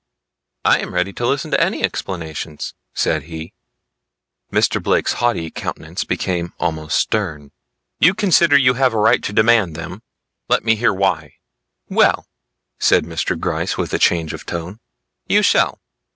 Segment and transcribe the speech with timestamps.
[0.65, 3.53] "I am ready to listen to any explanations," said he.
[4.51, 4.81] Mr.
[4.81, 7.51] Blake's haughty countenance became almost stern.
[7.99, 10.01] "You consider you have a right to demand them;
[10.49, 11.35] let me hear why."
[11.87, 12.25] "Well,"
[12.79, 13.39] said Mr.
[13.39, 14.79] Gryce with a change of tone,
[15.27, 15.79] "you shall.